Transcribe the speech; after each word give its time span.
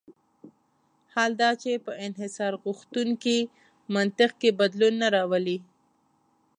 حال 1.13 1.31
دا 1.41 1.49
چې 1.61 1.71
په 1.85 1.91
انحصارغوښتونکي 2.05 3.37
منطق 3.95 4.31
کې 4.41 4.49
بدلون 4.59 4.93
نه 5.01 5.07
راولي. 5.15 5.57